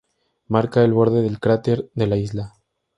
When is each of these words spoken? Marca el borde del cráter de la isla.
Marca 0.47 0.83
el 0.83 0.93
borde 0.93 1.21
del 1.21 1.39
cráter 1.39 1.91
de 1.93 2.07
la 2.07 2.17
isla. 2.17 2.55